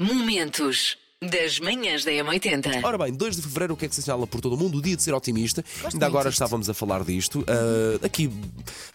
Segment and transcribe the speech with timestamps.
[0.00, 2.82] Momentos das manhãs da M80.
[2.82, 4.78] Ora bem, 2 de fevereiro, o que é que se assinala por todo o mundo?
[4.78, 5.62] O dia de ser otimista.
[5.92, 7.40] Ainda agora estávamos a falar disto.
[7.40, 8.30] Uh, aqui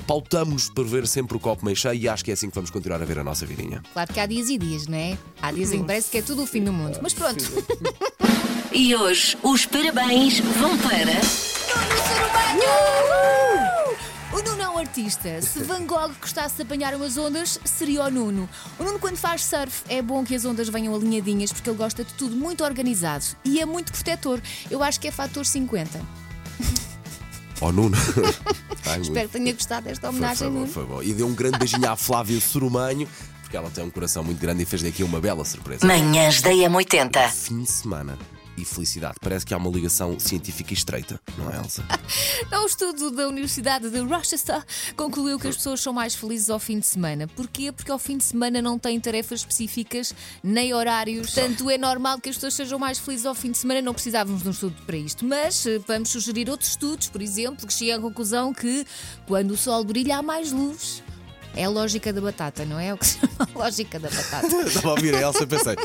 [0.08, 2.72] pautamos por ver sempre o copo meio cheio e acho que é assim que vamos
[2.72, 3.84] continuar a ver a nossa vidinha.
[3.94, 5.16] Claro que há dias e dias, não é?
[5.40, 6.98] Há dias em que parece que é tudo o fim do mundo.
[7.04, 7.46] Mas pronto.
[8.74, 11.22] E hoje os parabéns vão para.
[14.36, 15.42] O Nuno é um artista.
[15.42, 18.50] Se Van Gogh gostasse de apanhar umas ondas, seria o Nuno.
[18.78, 22.04] O Nuno, quando faz surf, é bom que as ondas venham alinhadinhas porque ele gosta
[22.04, 24.42] de tudo muito organizado e é muito protetor.
[24.70, 26.02] Eu acho que é fator 50.
[27.62, 27.96] Oh, Nuno.
[28.86, 30.68] Ai, Espero que tenha gostado desta foi, homenagem, foi, bom, Nuno.
[30.68, 31.02] foi bom.
[31.02, 33.08] E deu um grande beijinho à Flávia Sorumanho,
[33.42, 35.88] porque ela tem um coração muito grande e fez daqui uma bela surpresa.
[35.88, 37.30] Manhãs da M80.
[37.32, 38.20] Fim de semana
[38.58, 39.16] e felicidade.
[39.22, 41.84] Parece que há uma ligação científica estreita, não é, Elsa?
[42.52, 44.64] É um estudo da Universidade de Rochester
[44.96, 47.28] concluiu que as pessoas são mais felizes ao fim de semana.
[47.28, 47.72] Porquê?
[47.72, 50.14] Porque ao fim de semana não têm tarefas específicas
[50.44, 51.34] nem horários.
[51.34, 53.82] Portanto, é normal que as pessoas sejam mais felizes ao fim de semana.
[53.82, 55.26] Não precisávamos de um estudo para isto.
[55.26, 58.86] Mas eh, vamos sugerir outros estudos, por exemplo, que chegam à conclusão que
[59.28, 61.04] quando o sol brilha há mais luz.
[61.56, 62.88] É a lógica da batata, não é?
[62.88, 64.48] É o que se chama a lógica da batata.
[64.68, 65.76] Estava a ouvir a Elsa e pensei: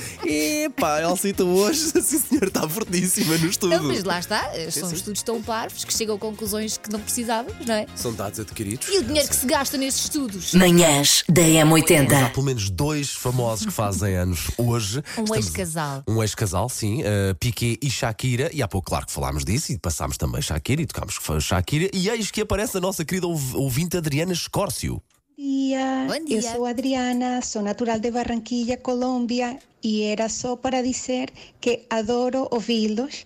[0.64, 3.76] epá, Elsa, então hoje, sim senhor, está fortíssima no estudo.
[3.76, 4.96] Não, mas lá está, são sim.
[4.96, 7.86] estudos tão parvos que chegam a conclusões que não precisávamos, não é?
[7.94, 8.88] São dados adquiridos.
[8.88, 10.54] E o dinheiro que se gasta nesses estudos?
[10.54, 12.32] Manhãs da Há M80.
[12.32, 15.02] pelo menos dois famosos que fazem anos hoje.
[15.30, 16.02] Um ex-casal.
[16.08, 18.50] Um ex-casal, sim, uh, Piqué e Shakira.
[18.52, 21.41] E há pouco, claro que falámos disso e passámos também Shakira e tocámos que foi
[21.41, 21.88] Shakira.
[21.92, 25.00] E eis que aparece a nossa querida ouv- ouvinte Adriana Escórcio.
[25.44, 26.06] Dia.
[26.06, 26.36] Bom dia.
[26.36, 32.47] Eu sou Adriana, sou natural de Barranquilla, Colômbia, e era só para dizer que adoro
[32.50, 33.24] ouvi-los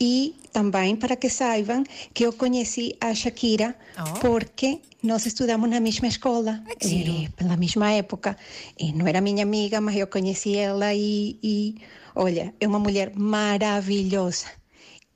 [0.00, 4.18] e também para que saibam que eu conheci a Shakira Oh.
[4.20, 7.12] porque nós estudamos na mesma escola, Ai, que giro.
[7.12, 8.36] eh, pela mesma época.
[8.78, 11.76] E não era minha amiga, mas eu conheci ela e, e
[12.16, 14.46] olha, é uma mulher maravilhosa.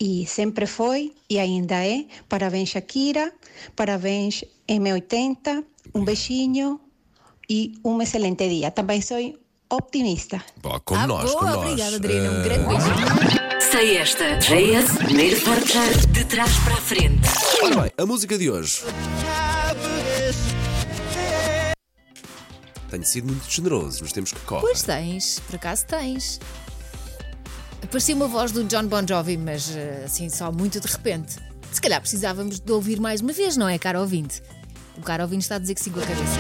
[0.01, 2.05] E sempre foi e ainda é.
[2.29, 3.33] Parabéns, Shakira.
[3.75, 5.65] Parabéns, M80.
[5.95, 6.81] Um beijinho
[7.51, 8.71] e um excelente dia.
[8.71, 9.19] Também sou
[9.71, 10.43] optimista.
[10.63, 11.65] Bom, como ah, nós, boa, como nós.
[11.65, 12.31] obrigada, Adriana.
[12.31, 13.71] Um Uh, grande beijo.
[13.73, 14.37] Sei esta.
[14.39, 17.29] JS, primeiro portar de trás para a frente.
[17.63, 18.83] Ora bem, a música de hoje.
[22.91, 24.63] Tenho sido muito generoso nos tempos que correm.
[24.63, 26.41] Pois tens, por acaso tens.
[27.87, 31.37] Parecia uma voz do John Bon Jovi, mas eh, assim só muito de repente.
[31.73, 34.43] Se calhar precisávamos de ouvir mais uma vez, não é, caro ouvinte?
[34.97, 36.39] O caro ouvinte está a dizer que sim com a cabeça.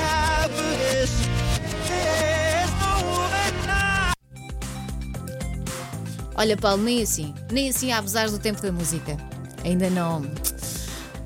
[6.35, 7.35] Olha, Paulo, nem assim.
[7.51, 9.17] Nem assim abusar do tempo da música.
[9.65, 10.23] Ainda não.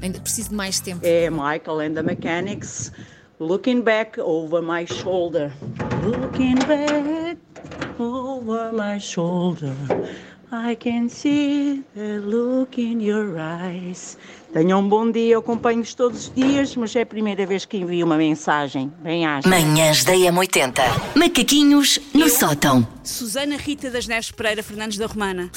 [0.01, 1.01] Ainda preciso de mais tempo.
[1.05, 2.93] É Michael and the Mechanics.
[3.39, 5.53] Looking back over my shoulder.
[6.05, 7.22] Looking back
[8.43, 9.75] over my shoulder.
[10.51, 14.19] I can see the look in your eyes.
[14.53, 17.79] Tenham um bom dia, eu acompanho-vos todos os dias, mas é a primeira vez que
[17.79, 18.93] envio uma mensagem.
[18.99, 19.49] Bem-aja.
[19.49, 20.83] Manhãs da M80.
[21.17, 22.87] Macaquinhos no sótão.
[23.03, 25.51] Susana Rita das Neves Pereira Fernandes da Romana.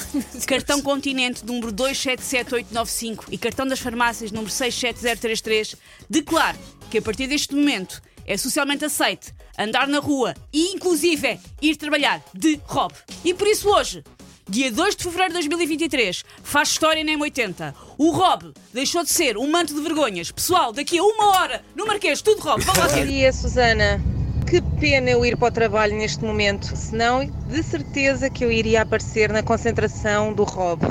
[0.46, 5.76] Cartão Continente número 277895 e cartão das farmácias número 67033
[6.08, 6.56] declaro
[6.88, 12.22] que a partir deste momento é socialmente aceite andar na rua e inclusive ir trabalhar
[12.34, 12.92] de rob.
[13.24, 14.04] E por isso hoje,
[14.48, 17.74] dia 2 de fevereiro de 2023, faz história na M80.
[17.98, 20.30] O Rob deixou de ser um manto de vergonhas.
[20.30, 22.62] Pessoal, daqui a uma hora no Marquês, tudo Rob.
[22.64, 24.00] Bom dia, Susana.
[24.48, 28.82] Que pena eu ir para o trabalho neste momento, senão de certeza que eu iria
[28.82, 30.86] aparecer na concentração do Rob.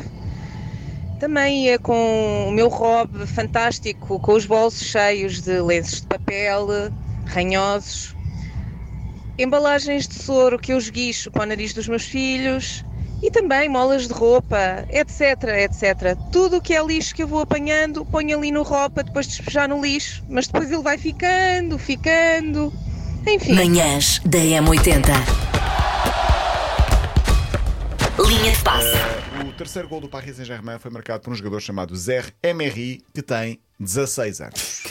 [1.21, 6.67] Também ia com o meu Rob fantástico, com os bolsos cheios de lenços de papel,
[7.25, 8.15] ranhosos,
[9.37, 12.85] embalagens de soro que eu esguicho para o nariz dos meus filhos
[13.21, 16.17] e também molas de roupa, etc, etc.
[16.31, 19.37] Tudo o que é lixo que eu vou apanhando, ponho ali no roupa depois de
[19.37, 22.73] despejar no lixo, mas depois ele vai ficando, ficando.
[23.27, 23.53] Enfim.
[23.53, 25.05] Manhãs da M80.
[28.19, 29.04] Linha de passe.
[29.55, 33.21] O terceiro gol do Paris Saint-Germain foi marcado por um jogador chamado Zer Emery, que
[33.21, 34.83] tem 16 anos.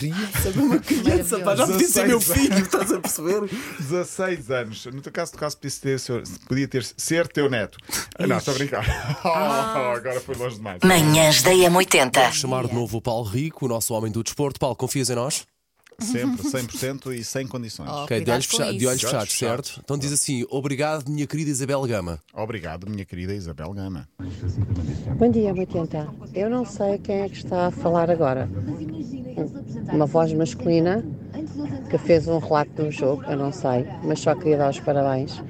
[0.43, 3.43] Saber uma criança, pá, já podia ser meu filho, estás a perceber?
[3.78, 4.87] 16 anos.
[4.87, 7.76] No teu caso, no caso podia ter, podia ter ser teu neto.
[8.19, 8.87] Ah, Não, estou a brincar.
[9.22, 10.81] Oh, agora foi longe demais.
[10.82, 12.32] Manhãs da M80.
[12.32, 14.58] Chamar de novo o Paulo Rico, o nosso homem do desporto.
[14.58, 15.44] Paulo, confias em nós?
[15.99, 17.88] Sempre, 100% e sem condições.
[17.91, 19.69] Oh, Ok, de olhos, fecha- de olhos fechados, fechados.
[19.69, 19.81] certo?
[19.85, 22.19] Então diz assim: obrigado, minha querida Isabel Gama.
[22.35, 24.08] Obrigado, minha querida Isabel Gama.
[25.17, 26.08] Bom dia, 80.
[26.35, 28.49] Eu não sei quem é que está a falar agora.
[29.93, 31.05] Uma voz masculina
[31.91, 34.81] que fez um relato de um jogo, eu não sei, mas só queria dar os
[34.81, 35.41] parabéns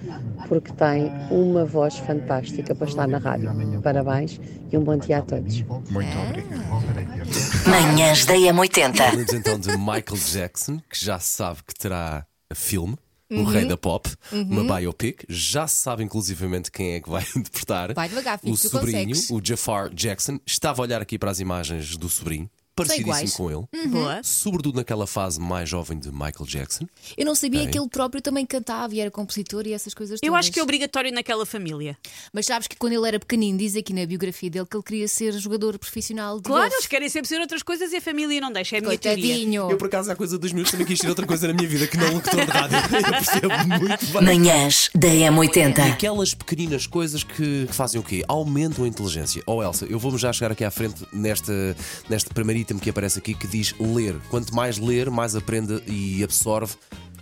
[0.48, 3.50] porque tem uma voz fantástica para estar na rádio.
[3.82, 5.62] Parabéns e um bom dia a todos.
[5.62, 7.68] Muito obrigado.
[7.68, 8.96] Manhãs da M80.
[8.96, 12.96] Falamos então de Michael Jackson, que já se sabe que terá filme.
[13.30, 15.24] O Rei da Pop, uma biopic.
[15.28, 17.92] Já se sabe, inclusivamente, quem é que vai interpretar.
[17.92, 19.30] Vai devagar, filho, o sobrinho, consegues.
[19.30, 20.38] o Jafar Jackson.
[20.46, 23.88] Estava a olhar aqui para as imagens do sobrinho, parecidíssimo com ele.
[23.88, 24.20] Boa.
[24.22, 26.86] Sobretudo naquela fase mais jovem de Michael Jackson.
[27.16, 27.70] Eu não sabia Tem.
[27.70, 30.28] que ele próprio também cantava e era compositor e essas coisas todas.
[30.28, 31.96] Eu acho que é obrigatório naquela família.
[32.32, 35.08] Mas sabes que quando ele era pequenino, diz aqui na biografia dele que ele queria
[35.08, 36.76] ser jogador profissional de Claro, golfe.
[36.76, 38.76] eles querem sempre ser outras coisas e a família não deixa.
[38.76, 39.24] É a minha teoria.
[39.24, 39.70] Coitadinho.
[39.70, 41.86] Eu, por acaso, há coisa dos meus, também quis ter outra coisa na minha vida
[41.86, 42.76] que não locutor de rádio.
[42.94, 44.22] Eu percebo muito bem.
[44.22, 45.92] Manhãs da E M80.
[45.92, 48.24] aquelas pequeninas coisas que, que fazem o quê?
[48.28, 49.42] Aumentam a inteligência.
[49.46, 51.76] Oh Elsa, eu vou-me já chegar aqui à frente nesta,
[52.08, 54.16] neste primeiro item que aparece aqui que diz ler.
[54.30, 56.74] Quanto mais ler, mais aprende e absorve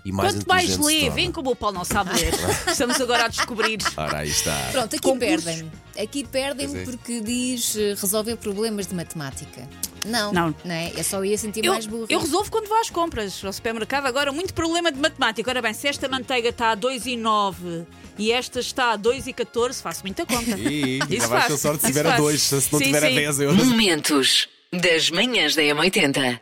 [0.05, 2.33] e mais Quanto mais lê, vem como o Paulo não sabe ler.
[2.67, 3.79] Estamos agora a descobrir.
[3.97, 4.69] Ora, aí está.
[4.73, 5.71] Pronto, aqui perdem-me.
[6.01, 6.85] Aqui perdem-me é.
[6.85, 9.69] porque diz eh, resolver problemas de matemática.
[10.05, 10.55] Não, Não.
[10.65, 10.93] é?
[10.97, 12.07] Eu só ia sentir Eu, mais burro.
[12.09, 14.07] eu resolvo quando vou às compras ao supermercado.
[14.07, 15.49] Agora, muito problema de matemática.
[15.49, 17.87] Ora bem, se esta manteiga está a 2,9
[18.19, 20.59] e esta está a 2,14, faço muita conta.
[20.59, 22.23] E Isso já vais ter sorte se tiver a faço.
[22.23, 23.15] 2, se não Sim, tiver a sim.
[23.15, 23.65] 10 euros.
[23.65, 26.41] Momentos das manhãs da M80.